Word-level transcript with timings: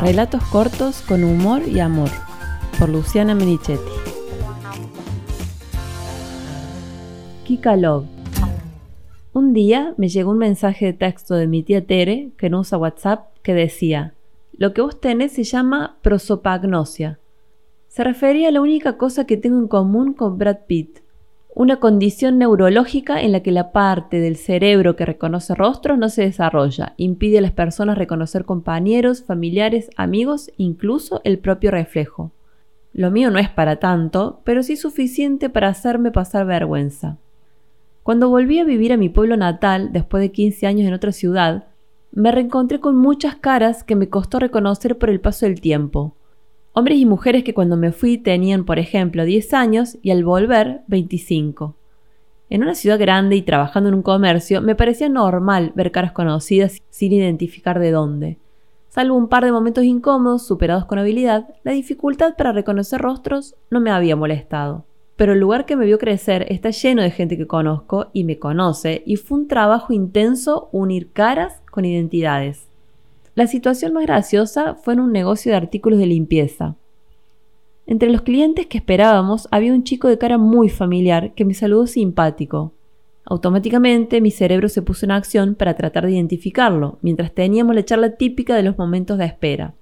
Relatos 0.00 0.44
cortos 0.44 1.02
con 1.02 1.24
humor 1.24 1.62
y 1.66 1.80
amor, 1.80 2.10
por 2.78 2.88
Luciana 2.88 3.34
Menichetti. 3.34 3.90
Kika 7.44 7.74
Love. 7.74 8.06
Un 9.32 9.52
día 9.52 9.94
me 9.96 10.08
llegó 10.08 10.30
un 10.30 10.38
mensaje 10.38 10.86
de 10.86 10.92
texto 10.92 11.34
de 11.34 11.48
mi 11.48 11.64
tía 11.64 11.84
Tere, 11.84 12.30
que 12.38 12.48
no 12.48 12.60
usa 12.60 12.78
WhatsApp, 12.78 13.26
que 13.42 13.54
decía, 13.54 14.14
lo 14.52 14.72
que 14.72 14.82
vos 14.82 15.00
tenés 15.00 15.32
se 15.32 15.42
llama 15.42 15.98
prosopagnosia. 16.02 17.18
Se 17.88 18.04
refería 18.04 18.50
a 18.50 18.52
la 18.52 18.60
única 18.60 18.98
cosa 18.98 19.26
que 19.26 19.36
tengo 19.36 19.58
en 19.58 19.66
común 19.66 20.12
con 20.12 20.38
Brad 20.38 20.58
Pitt 20.68 21.00
una 21.54 21.80
condición 21.80 22.38
neurológica 22.38 23.20
en 23.20 23.32
la 23.32 23.40
que 23.40 23.50
la 23.50 23.72
parte 23.72 24.20
del 24.20 24.36
cerebro 24.36 24.96
que 24.96 25.06
reconoce 25.06 25.54
rostros 25.54 25.98
no 25.98 26.08
se 26.08 26.22
desarrolla, 26.22 26.94
impide 26.96 27.38
a 27.38 27.42
las 27.42 27.52
personas 27.52 27.98
reconocer 27.98 28.44
compañeros, 28.44 29.22
familiares, 29.22 29.90
amigos, 29.96 30.50
incluso 30.56 31.20
el 31.24 31.38
propio 31.38 31.70
reflejo. 31.70 32.30
Lo 32.92 33.10
mío 33.10 33.30
no 33.30 33.38
es 33.38 33.48
para 33.48 33.76
tanto, 33.76 34.40
pero 34.44 34.62
sí 34.62 34.76
suficiente 34.76 35.50
para 35.50 35.68
hacerme 35.68 36.10
pasar 36.10 36.46
vergüenza. 36.46 37.16
Cuando 38.02 38.28
volví 38.28 38.58
a 38.58 38.64
vivir 38.64 38.92
a 38.92 38.96
mi 38.96 39.08
pueblo 39.08 39.36
natal, 39.36 39.92
después 39.92 40.20
de 40.20 40.32
15 40.32 40.66
años 40.66 40.86
en 40.88 40.94
otra 40.94 41.12
ciudad, 41.12 41.66
me 42.10 42.32
reencontré 42.32 42.80
con 42.80 42.96
muchas 42.96 43.36
caras 43.36 43.84
que 43.84 43.96
me 43.96 44.08
costó 44.08 44.38
reconocer 44.38 44.96
por 44.96 45.10
el 45.10 45.20
paso 45.20 45.46
del 45.46 45.60
tiempo. 45.60 46.14
Hombres 46.78 46.98
y 46.98 47.06
mujeres 47.06 47.42
que 47.42 47.54
cuando 47.54 47.76
me 47.76 47.90
fui 47.90 48.18
tenían, 48.18 48.64
por 48.64 48.78
ejemplo, 48.78 49.24
10 49.24 49.52
años 49.52 49.98
y 50.00 50.12
al 50.12 50.22
volver 50.22 50.82
25. 50.86 51.74
En 52.50 52.62
una 52.62 52.76
ciudad 52.76 53.00
grande 53.00 53.34
y 53.34 53.42
trabajando 53.42 53.88
en 53.88 53.96
un 53.96 54.02
comercio, 54.02 54.62
me 54.62 54.76
parecía 54.76 55.08
normal 55.08 55.72
ver 55.74 55.90
caras 55.90 56.12
conocidas 56.12 56.80
sin 56.88 57.12
identificar 57.12 57.80
de 57.80 57.90
dónde. 57.90 58.38
Salvo 58.90 59.16
un 59.16 59.26
par 59.26 59.44
de 59.44 59.50
momentos 59.50 59.82
incómodos 59.82 60.46
superados 60.46 60.84
con 60.84 61.00
habilidad, 61.00 61.48
la 61.64 61.72
dificultad 61.72 62.36
para 62.36 62.52
reconocer 62.52 63.00
rostros 63.00 63.56
no 63.70 63.80
me 63.80 63.90
había 63.90 64.14
molestado. 64.14 64.84
Pero 65.16 65.32
el 65.32 65.40
lugar 65.40 65.66
que 65.66 65.74
me 65.74 65.84
vio 65.84 65.98
crecer 65.98 66.46
está 66.48 66.70
lleno 66.70 67.02
de 67.02 67.10
gente 67.10 67.36
que 67.36 67.48
conozco 67.48 68.06
y 68.12 68.22
me 68.22 68.38
conoce, 68.38 69.02
y 69.04 69.16
fue 69.16 69.38
un 69.38 69.48
trabajo 69.48 69.92
intenso 69.92 70.68
unir 70.70 71.10
caras 71.10 71.60
con 71.72 71.84
identidades. 71.84 72.67
La 73.38 73.46
situación 73.46 73.92
más 73.92 74.02
graciosa 74.02 74.74
fue 74.74 74.94
en 74.94 75.00
un 75.00 75.12
negocio 75.12 75.52
de 75.52 75.56
artículos 75.56 76.00
de 76.00 76.06
limpieza. 76.06 76.74
Entre 77.86 78.10
los 78.10 78.22
clientes 78.22 78.66
que 78.66 78.78
esperábamos 78.78 79.46
había 79.52 79.72
un 79.74 79.84
chico 79.84 80.08
de 80.08 80.18
cara 80.18 80.38
muy 80.38 80.68
familiar 80.68 81.34
que 81.34 81.44
me 81.44 81.54
saludó 81.54 81.86
simpático. 81.86 82.72
Automáticamente 83.24 84.20
mi 84.20 84.32
cerebro 84.32 84.68
se 84.68 84.82
puso 84.82 85.06
en 85.06 85.12
acción 85.12 85.54
para 85.54 85.76
tratar 85.76 86.04
de 86.04 86.14
identificarlo, 86.14 86.98
mientras 87.00 87.32
teníamos 87.32 87.76
la 87.76 87.84
charla 87.84 88.16
típica 88.16 88.56
de 88.56 88.64
los 88.64 88.76
momentos 88.76 89.18
de 89.18 89.26
espera. 89.26 89.72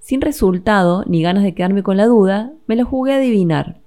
Sin 0.00 0.20
resultado, 0.20 1.04
ni 1.06 1.22
ganas 1.22 1.44
de 1.44 1.54
quedarme 1.54 1.84
con 1.84 1.96
la 1.96 2.06
duda, 2.06 2.50
me 2.66 2.74
lo 2.74 2.86
jugué 2.86 3.12
a 3.12 3.18
adivinar. 3.18 3.78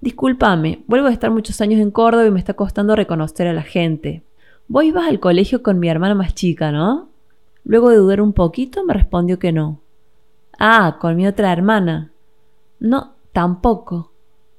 Discúlpame, 0.00 0.82
vuelvo 0.88 1.06
a 1.06 1.12
estar 1.12 1.30
muchos 1.30 1.60
años 1.60 1.80
en 1.80 1.92
Córdoba 1.92 2.26
y 2.26 2.32
me 2.32 2.40
está 2.40 2.54
costando 2.54 2.96
reconocer 2.96 3.46
a 3.46 3.52
la 3.52 3.62
gente. 3.62 4.24
Vos 4.66 4.82
ibas 4.82 5.06
al 5.06 5.20
colegio 5.20 5.62
con 5.62 5.78
mi 5.78 5.88
hermana 5.88 6.16
más 6.16 6.34
chica, 6.34 6.72
¿no? 6.72 7.11
Luego 7.64 7.90
de 7.90 7.96
dudar 7.96 8.20
un 8.20 8.32
poquito, 8.32 8.84
me 8.84 8.94
respondió 8.94 9.38
que 9.38 9.52
no. 9.52 9.80
Ah, 10.58 10.98
con 11.00 11.16
mi 11.16 11.26
otra 11.26 11.52
hermana. 11.52 12.12
No, 12.80 13.12
tampoco. 13.32 14.12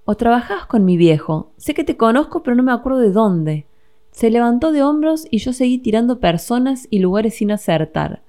O 0.05 0.15
trabajabas 0.15 0.65
con 0.65 0.85
mi 0.85 0.97
viejo. 0.97 1.51
Sé 1.57 1.73
que 1.73 1.83
te 1.83 1.97
conozco, 1.97 2.43
pero 2.43 2.55
no 2.55 2.63
me 2.63 2.71
acuerdo 2.71 2.99
de 2.99 3.11
dónde. 3.11 3.65
Se 4.11 4.29
levantó 4.29 4.71
de 4.71 4.83
hombros 4.83 5.27
y 5.29 5.39
yo 5.39 5.53
seguí 5.53 5.77
tirando 5.77 6.19
personas 6.19 6.87
y 6.89 6.99
lugares 6.99 7.35
sin 7.35 7.51
acertar. 7.51 8.21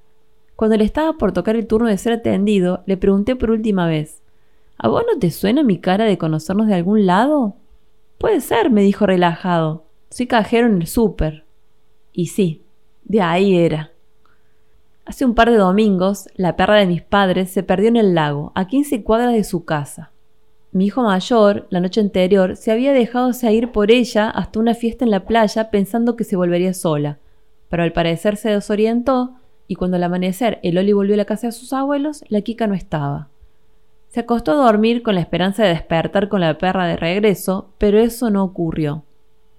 Cuando 0.56 0.77
le 0.77 0.84
estaba 0.84 1.14
por 1.14 1.33
tocar 1.33 1.56
el 1.56 1.67
turno 1.67 1.89
de 1.89 1.98
ser 1.98 2.12
atendido, 2.12 2.83
le 2.86 2.97
pregunté 2.97 3.36
por 3.36 3.50
última 3.50 3.86
vez 3.86 4.22
¿A 4.78 4.89
vos 4.89 5.05
no 5.11 5.19
te 5.19 5.30
suena 5.30 5.62
mi 5.62 5.78
cara 5.78 6.05
de 6.05 6.19
conocernos 6.19 6.67
de 6.67 6.75
algún 6.75 7.06
lado? 7.06 7.55
Puede 8.18 8.40
ser, 8.40 8.70
me 8.70 8.83
dijo 8.83 9.07
relajado. 9.07 9.84
Soy 10.11 10.27
cajero 10.27 10.67
en 10.67 10.83
el 10.83 10.86
súper. 10.86 11.45
Y 12.13 12.27
sí, 12.27 12.63
de 13.05 13.23
ahí 13.23 13.57
era. 13.57 13.93
Hace 15.06 15.26
un 15.26 15.34
par 15.34 15.50
de 15.50 15.58
domingos, 15.58 16.28
la 16.34 16.56
perra 16.56 16.76
de 16.76 16.86
mis 16.86 17.02
padres 17.02 17.50
se 17.50 17.62
perdió 17.62 17.88
en 17.88 17.96
el 17.96 18.14
lago, 18.14 18.52
a 18.54 18.66
15 18.66 19.02
cuadras 19.02 19.34
de 19.34 19.44
su 19.44 19.64
casa. 19.66 20.12
Mi 20.72 20.86
hijo 20.86 21.02
mayor, 21.02 21.66
la 21.68 21.80
noche 21.80 22.00
anterior, 22.00 22.56
se 22.56 22.72
había 22.72 22.92
dejado 22.92 23.30
ir 23.50 23.70
por 23.70 23.90
ella 23.90 24.30
hasta 24.30 24.58
una 24.58 24.74
fiesta 24.74 25.04
en 25.04 25.10
la 25.10 25.26
playa 25.26 25.70
pensando 25.70 26.16
que 26.16 26.24
se 26.24 26.36
volvería 26.36 26.72
sola, 26.72 27.18
pero 27.68 27.82
al 27.82 27.92
parecer 27.92 28.38
se 28.38 28.48
desorientó 28.48 29.34
y 29.68 29.74
cuando 29.74 29.98
al 29.98 30.04
amanecer 30.04 30.58
el 30.62 30.78
Oli 30.78 30.92
volvió 30.92 31.14
a 31.14 31.18
la 31.18 31.24
casa 31.26 31.48
de 31.48 31.52
sus 31.52 31.72
abuelos, 31.72 32.24
la 32.28 32.40
Kika 32.40 32.66
no 32.66 32.74
estaba. 32.74 33.28
Se 34.08 34.20
acostó 34.20 34.52
a 34.52 34.64
dormir 34.64 35.02
con 35.02 35.16
la 35.16 35.20
esperanza 35.20 35.64
de 35.64 35.70
despertar 35.70 36.28
con 36.28 36.40
la 36.40 36.56
perra 36.56 36.86
de 36.86 36.96
regreso, 36.96 37.68
pero 37.78 37.98
eso 37.98 38.30
no 38.30 38.42
ocurrió. 38.42 39.04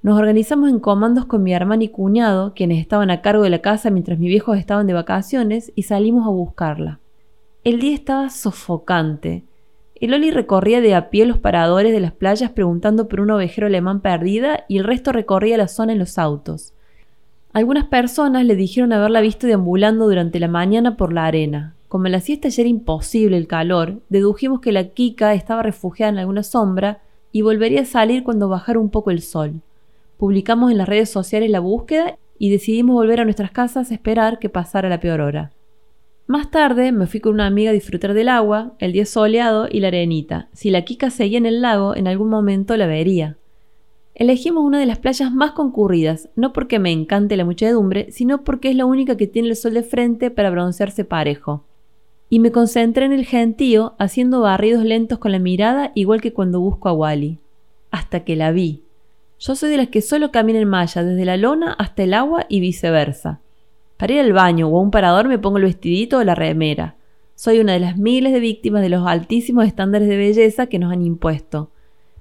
Nos 0.05 0.19
organizamos 0.19 0.69
en 0.69 0.79
comandos 0.79 1.25
con 1.25 1.41
mi 1.41 1.51
hermano 1.51 1.81
y 1.81 1.87
cuñado, 1.87 2.53
quienes 2.53 2.79
estaban 2.79 3.09
a 3.09 3.23
cargo 3.23 3.41
de 3.41 3.49
la 3.49 3.63
casa 3.63 3.89
mientras 3.89 4.19
mis 4.19 4.29
viejos 4.29 4.55
estaban 4.55 4.85
de 4.85 4.93
vacaciones, 4.93 5.71
y 5.73 5.81
salimos 5.81 6.27
a 6.27 6.29
buscarla. 6.29 6.99
El 7.63 7.79
día 7.79 7.95
estaba 7.95 8.29
sofocante. 8.29 9.45
El 9.95 10.13
Oli 10.13 10.29
recorría 10.29 10.79
de 10.79 10.93
a 10.93 11.09
pie 11.09 11.25
los 11.25 11.39
paradores 11.39 11.91
de 11.91 12.01
las 12.01 12.11
playas 12.11 12.51
preguntando 12.51 13.07
por 13.07 13.19
un 13.19 13.31
ovejero 13.31 13.65
alemán 13.65 14.01
perdida 14.01 14.65
y 14.67 14.77
el 14.77 14.83
resto 14.83 15.11
recorría 15.11 15.57
la 15.57 15.67
zona 15.67 15.93
en 15.93 15.97
los 15.97 16.19
autos. 16.19 16.75
Algunas 17.51 17.85
personas 17.85 18.45
le 18.45 18.55
dijeron 18.55 18.93
haberla 18.93 19.21
visto 19.21 19.47
deambulando 19.47 20.05
durante 20.05 20.39
la 20.39 20.47
mañana 20.47 20.97
por 20.97 21.13
la 21.13 21.25
arena. 21.25 21.73
Como 21.87 22.09
la 22.09 22.19
siesta 22.19 22.49
ya 22.49 22.61
era 22.61 22.69
imposible 22.69 23.37
el 23.37 23.47
calor, 23.47 24.01
dedujimos 24.09 24.61
que 24.61 24.71
la 24.71 24.89
Kika 24.89 25.33
estaba 25.33 25.63
refugiada 25.63 26.11
en 26.11 26.19
alguna 26.19 26.43
sombra 26.43 26.99
y 27.31 27.41
volvería 27.41 27.81
a 27.81 27.85
salir 27.85 28.23
cuando 28.23 28.49
bajara 28.49 28.77
un 28.77 28.91
poco 28.91 29.09
el 29.09 29.23
sol. 29.23 29.61
Publicamos 30.17 30.71
en 30.71 30.77
las 30.77 30.87
redes 30.87 31.09
sociales 31.09 31.49
la 31.49 31.59
búsqueda 31.59 32.17
y 32.37 32.49
decidimos 32.49 32.95
volver 32.95 33.21
a 33.21 33.25
nuestras 33.25 33.51
casas 33.51 33.91
a 33.91 33.93
esperar 33.93 34.39
que 34.39 34.49
pasara 34.49 34.89
la 34.89 34.99
peor 34.99 35.21
hora. 35.21 35.51
Más 36.27 36.49
tarde 36.49 36.91
me 36.91 37.05
fui 37.05 37.19
con 37.19 37.33
una 37.33 37.45
amiga 37.45 37.69
a 37.69 37.73
disfrutar 37.73 38.13
del 38.13 38.29
agua, 38.29 38.73
el 38.79 38.93
día 38.93 39.05
soleado 39.05 39.67
y 39.69 39.79
la 39.79 39.89
arenita. 39.89 40.49
Si 40.53 40.71
la 40.71 40.83
Kika 40.83 41.11
seguía 41.11 41.37
en 41.37 41.45
el 41.45 41.61
lago, 41.61 41.95
en 41.95 42.07
algún 42.07 42.29
momento 42.29 42.75
la 42.77 42.87
vería. 42.87 43.37
Elegimos 44.15 44.63
una 44.63 44.79
de 44.79 44.85
las 44.85 44.97
playas 44.97 45.31
más 45.33 45.51
concurridas, 45.51 46.29
no 46.35 46.53
porque 46.53 46.79
me 46.79 46.91
encante 46.91 47.35
la 47.35 47.45
muchedumbre, 47.45 48.07
sino 48.11 48.43
porque 48.43 48.69
es 48.69 48.75
la 48.75 48.85
única 48.85 49.17
que 49.17 49.27
tiene 49.27 49.49
el 49.49 49.55
sol 49.57 49.73
de 49.73 49.83
frente 49.83 50.31
para 50.31 50.49
broncearse 50.49 51.03
parejo. 51.03 51.65
Y 52.29 52.39
me 52.39 52.51
concentré 52.51 53.05
en 53.05 53.13
el 53.13 53.25
gentío, 53.25 53.93
haciendo 53.99 54.39
barridos 54.39 54.83
lentos 54.83 55.19
con 55.19 55.31
la 55.31 55.39
mirada, 55.39 55.91
igual 55.93 56.21
que 56.21 56.33
cuando 56.33 56.61
busco 56.61 56.89
a 56.89 56.93
Wally. 56.93 57.39
Hasta 57.91 58.23
que 58.23 58.35
la 58.35 58.51
vi. 58.51 58.84
Yo 59.39 59.55
soy 59.55 59.69
de 59.69 59.77
las 59.77 59.89
que 59.89 60.01
solo 60.01 60.31
caminan 60.31 60.63
en 60.63 60.69
malla, 60.69 61.03
desde 61.03 61.25
la 61.25 61.37
lona 61.37 61.73
hasta 61.73 62.03
el 62.03 62.13
agua 62.13 62.45
y 62.49 62.59
viceversa. 62.59 63.41
Para 63.97 64.13
ir 64.13 64.19
al 64.19 64.33
baño 64.33 64.67
o 64.67 64.77
a 64.77 64.81
un 64.81 64.91
parador 64.91 65.27
me 65.27 65.39
pongo 65.39 65.57
el 65.57 65.63
vestidito 65.63 66.17
o 66.17 66.23
la 66.23 66.35
remera. 66.35 66.95
Soy 67.35 67.59
una 67.59 67.73
de 67.73 67.79
las 67.79 67.97
miles 67.97 68.33
de 68.33 68.39
víctimas 68.39 68.81
de 68.81 68.89
los 68.89 69.05
altísimos 69.05 69.65
estándares 69.65 70.07
de 70.07 70.17
belleza 70.17 70.67
que 70.67 70.79
nos 70.79 70.91
han 70.91 71.01
impuesto. 71.01 71.69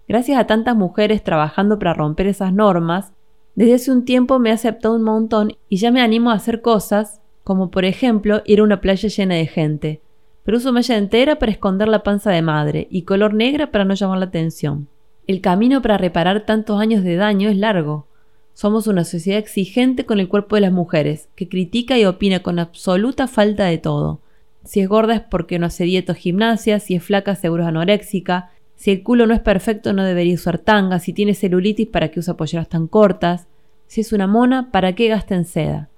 Gracias 0.09 0.39
a 0.39 0.47
tantas 0.47 0.77
mujeres 0.77 1.23
trabajando 1.23 1.79
para 1.79 1.95
romper 1.95 2.27
esas 2.27 2.53
normas, 2.53 3.13
desde 3.55 3.75
hace 3.75 3.93
un 3.93 4.05
tiempo 4.05 4.41
me 4.41 4.51
he 4.51 4.53
aceptado 4.53 4.97
un 4.97 5.03
montón 5.03 5.53
y 5.69 5.77
ya 5.77 5.93
me 5.93 6.01
animo 6.01 6.31
a 6.31 6.35
hacer 6.35 6.61
cosas, 6.61 7.21
como 7.45 7.71
por 7.71 7.85
ejemplo 7.85 8.43
ir 8.45 8.61
a 8.61 8.65
una 8.65 8.81
playa 8.81 9.09
llena 9.09 9.37
de 9.37 9.47
gente, 9.47 10.01
pero 10.45 10.57
uso 10.57 10.73
malla 10.73 10.97
entera 10.97 11.39
para 11.39 11.53
esconder 11.53 11.89
la 11.89 12.03
panza 12.03 12.31
de 12.31 12.43
madre 12.43 12.89
y 12.91 13.03
color 13.03 13.33
negra 13.33 13.71
para 13.71 13.85
no 13.85 13.95
llamar 13.95 14.19
la 14.19 14.27
atención. 14.27 14.89
El 15.27 15.41
camino 15.41 15.81
para 15.81 15.97
reparar 15.97 16.45
tantos 16.45 16.79
años 16.81 17.03
de 17.03 17.17
daño 17.17 17.49
es 17.49 17.57
largo. 17.57 18.07
Somos 18.53 18.87
una 18.87 19.05
sociedad 19.05 19.39
exigente 19.39 20.05
con 20.05 20.21
el 20.21 20.29
cuerpo 20.29 20.55
de 20.55 20.61
las 20.61 20.73
mujeres, 20.73 21.29
que 21.35 21.49
critica 21.49 21.99
y 21.99 22.05
opina 22.05 22.41
con 22.41 22.59
absoluta 22.59 23.27
falta 23.27 23.65
de 23.65 23.79
todo. 23.79 24.21
Si 24.65 24.81
es 24.81 24.89
gorda 24.89 25.15
es 25.15 25.21
porque 25.23 25.59
no 25.59 25.67
hace 25.67 25.85
dieta 25.85 26.13
o 26.13 26.15
gimnasia, 26.15 26.79
si 26.79 26.95
es 26.95 27.03
flaca 27.03 27.35
seguro 27.37 27.63
es 27.63 27.69
anoréxica, 27.69 28.51
si 28.77 28.91
el 28.91 29.03
culo 29.03 29.27
no 29.27 29.35
es 29.35 29.41
perfecto 29.41 29.93
no 29.93 30.05
debería 30.05 30.35
usar 30.35 30.59
tanga, 30.59 30.99
si 30.99 31.13
tiene 31.13 31.35
celulitis 31.35 31.89
para 31.89 32.11
qué 32.11 32.21
usa 32.21 32.37
polleras 32.37 32.69
tan 32.69 32.87
cortas, 32.87 33.47
si 33.87 34.03
es 34.03 34.13
una 34.13 34.27
mona 34.27 34.71
para 34.71 34.95
qué 34.95 35.09
gasta 35.09 35.35
en 35.35 35.47
seda. 35.47 35.89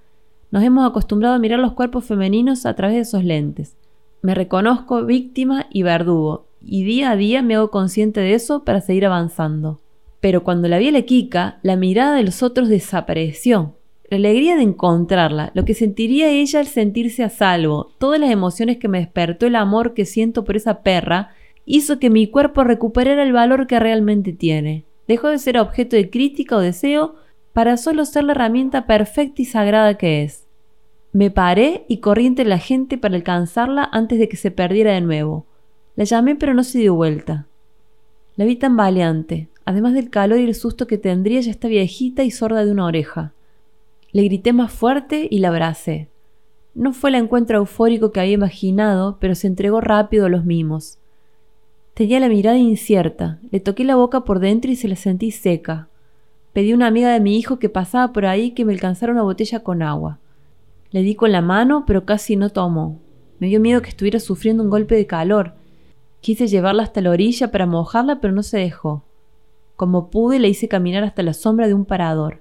Nos 0.53 0.63
hemos 0.63 0.89
acostumbrado 0.89 1.35
a 1.35 1.39
mirar 1.39 1.59
los 1.59 1.73
cuerpos 1.73 2.05
femeninos 2.05 2.65
a 2.65 2.75
través 2.75 2.95
de 2.95 3.03
esos 3.03 3.25
lentes. 3.25 3.77
Me 4.23 4.35
reconozco 4.35 5.05
víctima 5.05 5.67
y 5.71 5.83
verdugo, 5.83 6.46
y 6.67 6.85
día 6.85 7.11
a 7.11 7.17
día 7.17 7.43
me 7.43 7.55
hago 7.55 7.71
consciente 7.71 8.21
de 8.21 8.35
eso 8.35 8.65
para 8.65 8.81
seguir 8.81 9.07
avanzando. 9.07 9.81
Pero 10.21 10.43
cuando 10.43 10.69
la 10.69 10.79
vi 10.79 10.89
a 10.89 10.93
la 10.93 11.03
Kika, 11.03 11.59
la 11.63 11.77
mirada 11.77 12.17
de 12.17 12.25
los 12.25 12.43
otros 12.43 12.69
desapareció. 12.69 13.77
La 14.09 14.17
alegría 14.17 14.57
de 14.57 14.63
encontrarla, 14.63 15.51
lo 15.55 15.65
que 15.65 15.75
sentiría 15.75 16.31
ella 16.31 16.61
al 16.61 16.67
sentirse 16.67 17.25
a 17.25 17.29
salvo, 17.29 17.93
todas 17.99 18.21
las 18.21 18.31
emociones 18.31 18.79
que 18.79 18.89
me 18.89 18.99
despertó 18.99 19.47
el 19.47 19.57
amor 19.57 19.95
que 19.95 20.05
siento 20.05 20.45
por 20.45 20.57
esa 20.57 20.83
perra, 20.83 21.31
hizo 21.65 21.99
que 21.99 22.11
mi 22.11 22.29
cuerpo 22.29 22.65
recuperara 22.65 23.23
el 23.23 23.33
valor 23.33 23.67
que 23.67 23.81
realmente 23.81 24.33
tiene. 24.33 24.85
Dejó 25.09 25.29
de 25.29 25.39
ser 25.39 25.59
objeto 25.59 25.97
de 25.97 26.11
crítica 26.11 26.57
o 26.57 26.61
deseo 26.61 27.17
para 27.53 27.77
solo 27.77 28.05
ser 28.05 28.25
la 28.25 28.33
herramienta 28.33 28.87
perfecta 28.87 29.43
y 29.43 29.45
sagrada 29.45 29.99
que 29.99 30.23
es. 30.23 30.47
Me 31.13 31.31
paré 31.31 31.85
y 31.89 31.99
corrí 31.99 32.27
entre 32.27 32.45
la 32.45 32.59
gente 32.59 32.99
para 32.99 33.17
alcanzarla 33.17 33.89
antes 33.93 34.19
de 34.19 34.29
que 34.29 34.37
se 34.37 34.51
perdiera 34.51 34.93
de 34.93 35.01
nuevo. 35.01 35.47
La 35.97 36.05
llamé 36.05 36.37
pero 36.37 36.55
no 36.55 36.63
se 36.63 36.79
dio 36.79 36.95
vuelta. 36.95 37.47
La 38.37 38.45
vi 38.45 38.57
tan 38.57 38.77
valiente. 38.77 39.49
Además 39.65 39.95
del 39.95 40.11
calor 40.11 40.39
y 40.39 40.45
el 40.45 40.55
susto 40.55 40.87
que 40.87 40.99
tendría, 40.99 41.41
ya 41.41 41.51
está 41.51 41.67
viejita 41.67 42.23
y 42.23 42.31
sorda 42.31 42.65
de 42.65 42.71
una 42.71 42.87
oreja. 42.87 43.33
Le 44.13 44.23
grité 44.23 44.53
más 44.53 44.73
fuerte 44.73 45.27
y 45.31 45.41
la 45.41 45.49
abracé. 45.49 46.09
No 46.75 46.93
fue 46.93 47.11
el 47.11 47.17
encuentro 47.17 47.59
eufórico 47.59 48.13
que 48.13 48.21
había 48.21 48.35
imaginado, 48.35 49.17
pero 49.19 49.35
se 49.35 49.47
entregó 49.47 49.81
rápido 49.81 50.27
a 50.27 50.29
los 50.29 50.45
mimos. 50.45 50.99
Tenía 51.95 52.21
la 52.21 52.29
mirada 52.29 52.59
incierta, 52.59 53.39
le 53.51 53.59
toqué 53.59 53.83
la 53.83 53.97
boca 53.97 54.21
por 54.21 54.39
dentro 54.39 54.71
y 54.71 54.77
se 54.77 54.87
la 54.87 54.97
sentí 54.97 55.31
seca. 55.31 55.89
Pedí 56.53 56.73
a 56.73 56.75
una 56.75 56.87
amiga 56.87 57.11
de 57.11 57.21
mi 57.21 57.39
hijo 57.39 57.59
que 57.59 57.71
pasaba 57.71 58.13
por 58.13 58.27
ahí 58.27 58.51
que 58.51 58.67
me 58.67 58.75
alcanzara 58.75 59.13
una 59.13 59.23
botella 59.23 59.61
con 59.61 59.83
agua. 59.83 60.19
Le 60.91 61.01
di 61.01 61.15
con 61.15 61.33
la 61.33 61.41
mano, 61.41 61.85
pero 61.87 62.05
casi 62.05 62.37
no 62.37 62.51
tomó. 62.51 62.99
Me 63.39 63.49
dio 63.49 63.61
miedo 63.61 63.83
que 63.83 63.89
estuviera 63.89 64.21
sufriendo 64.21 64.63
un 64.63 64.71
golpe 64.71 64.95
de 64.95 65.07
calor. 65.07 65.55
Quise 66.21 66.49
llevarla 66.49 66.83
hasta 66.83 67.01
la 67.01 67.11
orilla 67.11 67.51
para 67.51 67.67
mojarla, 67.67 68.21
pero 68.21 68.33
no 68.35 68.43
se 68.43 68.59
dejó. 68.59 69.05
Como 69.77 70.11
pude, 70.11 70.39
le 70.39 70.49
hice 70.49 70.69
caminar 70.69 71.05
hasta 71.05 71.23
la 71.23 71.35
sombra 71.35 71.67
de 71.69 71.75
un 71.75 71.85
parador. 71.85 72.41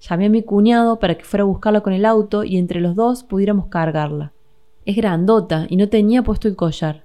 Llamé 0.00 0.26
a 0.26 0.30
mi 0.30 0.42
cuñado 0.42 0.98
para 0.98 1.16
que 1.16 1.24
fuera 1.24 1.42
a 1.42 1.46
buscarla 1.46 1.80
con 1.80 1.92
el 1.92 2.04
auto 2.04 2.44
y 2.44 2.56
entre 2.56 2.80
los 2.80 2.96
dos 2.96 3.22
pudiéramos 3.22 3.66
cargarla. 3.66 4.32
Es 4.84 4.96
grandota 4.96 5.66
y 5.68 5.76
no 5.76 5.88
tenía 5.88 6.22
puesto 6.22 6.48
el 6.48 6.56
collar. 6.56 7.04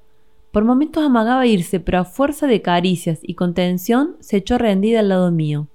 Por 0.51 0.65
momentos 0.65 1.03
amagaba 1.03 1.47
irse, 1.47 1.79
pero 1.79 1.99
a 1.99 2.05
fuerza 2.05 2.45
de 2.45 2.61
caricias 2.61 3.19
y 3.23 3.35
contención 3.35 4.17
se 4.19 4.37
echó 4.37 4.57
rendida 4.57 4.99
al 4.99 5.09
lado 5.09 5.31
mío. 5.31 5.67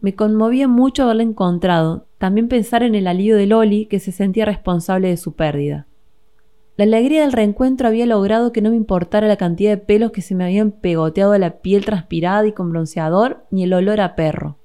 Me 0.00 0.14
conmovía 0.14 0.68
mucho 0.68 1.04
haberla 1.04 1.22
encontrado, 1.22 2.06
también 2.18 2.48
pensar 2.48 2.82
en 2.82 2.94
el 2.94 3.06
alivio 3.06 3.36
de 3.36 3.46
Loli, 3.46 3.86
que 3.86 4.00
se 4.00 4.12
sentía 4.12 4.44
responsable 4.44 5.08
de 5.08 5.16
su 5.16 5.32
pérdida. 5.32 5.86
La 6.80 6.84
alegría 6.84 7.20
del 7.20 7.32
reencuentro 7.32 7.88
había 7.88 8.06
logrado 8.06 8.52
que 8.52 8.62
no 8.62 8.70
me 8.70 8.76
importara 8.76 9.28
la 9.28 9.36
cantidad 9.36 9.70
de 9.70 9.76
pelos 9.76 10.12
que 10.12 10.22
se 10.22 10.34
me 10.34 10.44
habían 10.44 10.70
pegoteado 10.70 11.32
a 11.32 11.38
la 11.38 11.58
piel 11.58 11.84
transpirada 11.84 12.46
y 12.46 12.52
con 12.52 12.70
bronceador, 12.70 13.44
ni 13.50 13.64
el 13.64 13.74
olor 13.74 14.00
a 14.00 14.16
perro. 14.16 14.56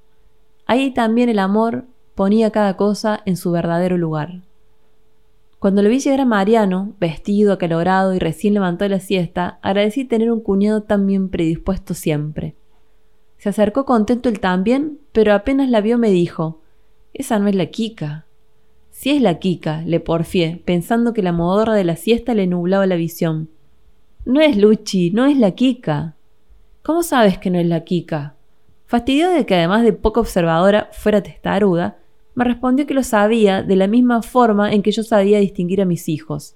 Ahí 0.66 0.92
también 0.92 1.28
el 1.28 1.40
amor 1.40 1.84
ponía 2.16 2.52
cada 2.52 2.78
cosa 2.78 3.20
en 3.26 3.36
su 3.36 3.52
verdadero 3.52 3.98
lugar. 3.98 4.44
Cuando 5.60 5.82
lo 5.82 5.90
vi 5.90 6.00
llegar 6.00 6.22
a 6.22 6.26
Mariano, 6.26 6.94
vestido, 7.02 7.52
acalorado 7.52 8.14
y 8.14 8.20
recién 8.20 8.54
levantado 8.54 8.88
de 8.88 8.96
la 8.96 9.02
siesta, 9.02 9.60
agradecí 9.62 10.06
tener 10.06 10.32
un 10.32 10.40
cuñado 10.40 10.84
tan 10.84 11.06
bien 11.06 11.28
predispuesto 11.28 11.94
siempre. 11.94 12.56
Se 13.40 13.50
acercó 13.50 13.84
contento 13.84 14.30
él 14.30 14.40
también, 14.40 15.00
pero 15.12 15.34
apenas 15.34 15.70
la 15.70 15.82
vio 15.82 15.98
me 15.98 16.12
dijo 16.12 16.62
Esa 17.14 17.40
no 17.40 17.50
es 17.50 17.56
la 17.56 17.66
Kika. 17.66 18.25
Si 18.98 19.10
es 19.10 19.22
la 19.22 19.40
Kika, 19.40 19.82
le 19.86 20.00
porfié, 20.00 20.62
pensando 20.64 21.14
que 21.14 21.22
la 21.22 21.34
modorra 21.34 21.74
de 21.74 21.84
la 21.84 21.98
siesta 21.98 22.34
le 22.34 22.48
nublaba 22.48 22.88
la 22.88 22.96
visión. 22.96 23.50
No 24.24 24.40
es 24.40 24.56
Luchi, 24.56 25.12
no 25.12 25.26
es 25.26 25.38
la 25.38 25.52
Kika. 25.52 26.16
¿Cómo 26.82 27.04
sabes 27.04 27.38
que 27.38 27.50
no 27.50 27.60
es 27.60 27.66
la 27.66 27.84
Kika? 27.84 28.36
Fastidiado 28.86 29.34
de 29.34 29.46
que 29.46 29.54
además 29.54 29.84
de 29.84 29.92
poco 29.92 30.22
observadora 30.22 30.88
fuera 30.94 31.22
testaruda, 31.22 31.98
me 32.36 32.46
respondió 32.46 32.88
que 32.88 32.94
lo 32.94 33.04
sabía 33.04 33.64
de 33.64 33.76
la 33.76 33.88
misma 33.88 34.22
forma 34.22 34.72
en 34.72 34.82
que 34.82 34.92
yo 34.92 35.04
sabía 35.04 35.40
distinguir 35.40 35.82
a 35.82 35.86
mis 35.86 36.08
hijos. 36.08 36.56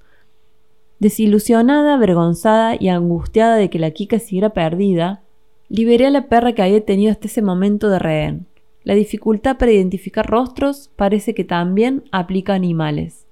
Desilusionada, 1.00 1.96
avergonzada 1.96 2.78
y 2.80 2.88
angustiada 2.88 3.58
de 3.58 3.70
que 3.70 3.80
la 3.80 3.92
Kika 3.92 4.18
siguiera 4.18 4.52
perdida, 4.52 5.24
liberé 5.68 6.06
a 6.06 6.10
la 6.10 6.30
perra 6.30 6.54
que 6.54 6.62
había 6.62 6.86
tenido 6.86 7.12
hasta 7.12 7.28
ese 7.28 7.42
momento 7.42 7.90
de 7.90 8.00
rehén. 8.00 8.48
La 8.84 8.94
dificultad 8.94 9.58
para 9.58 9.72
identificar 9.72 10.26
rostros 10.26 10.90
parece 10.96 11.34
que 11.34 11.44
también 11.44 12.04
aplica 12.12 12.54
a 12.54 12.56
animales. 12.56 13.26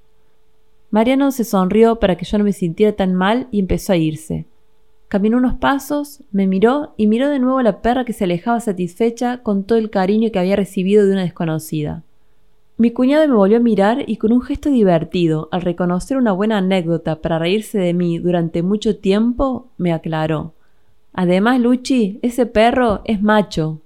Mariano 0.89 1.31
se 1.31 1.43
sonrió 1.43 1.97
para 1.97 2.15
que 2.15 2.25
yo 2.25 2.37
no 2.37 2.43
me 2.43 2.53
sintiera 2.53 2.93
tan 2.93 3.13
mal 3.13 3.47
y 3.51 3.59
empezó 3.59 3.93
a 3.93 3.97
irse. 3.97 4.45
Caminó 5.07 5.37
unos 5.37 5.55
pasos, 5.55 6.21
me 6.31 6.47
miró 6.47 6.93
y 6.97 7.07
miró 7.07 7.29
de 7.29 7.39
nuevo 7.39 7.59
a 7.59 7.63
la 7.63 7.81
perra 7.81 8.03
que 8.03 8.13
se 8.13 8.25
alejaba 8.25 8.59
satisfecha 8.59 9.41
con 9.41 9.63
todo 9.63 9.77
el 9.77 9.89
cariño 9.89 10.31
que 10.31 10.39
había 10.39 10.57
recibido 10.57 11.05
de 11.05 11.13
una 11.13 11.23
desconocida. 11.23 12.03
Mi 12.77 12.91
cuñado 12.91 13.27
me 13.27 13.33
volvió 13.33 13.57
a 13.57 13.61
mirar 13.61 14.03
y 14.05 14.17
con 14.17 14.31
un 14.31 14.41
gesto 14.41 14.69
divertido, 14.69 15.49
al 15.51 15.61
reconocer 15.61 16.17
una 16.17 16.31
buena 16.31 16.57
anécdota 16.59 17.21
para 17.21 17.39
reírse 17.39 17.79
de 17.79 17.93
mí 17.93 18.19
durante 18.19 18.61
mucho 18.61 18.97
tiempo, 18.97 19.67
me 19.77 19.93
aclaró. 19.93 20.53
Además, 21.13 21.59
Luchi, 21.59 22.19
ese 22.21 22.45
perro 22.45 23.01
es 23.05 23.21
macho, 23.21 23.81